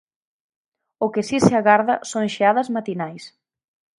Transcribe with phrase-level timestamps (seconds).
[1.05, 3.23] O que si se agarda son xeadas matinais.